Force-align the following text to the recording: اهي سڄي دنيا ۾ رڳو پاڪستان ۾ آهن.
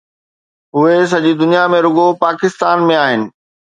اهي 0.75 0.95
سڄي 1.11 1.31
دنيا 1.41 1.63
۾ 1.77 1.85
رڳو 1.87 2.07
پاڪستان 2.27 2.77
۾ 2.91 3.01
آهن. 3.07 3.21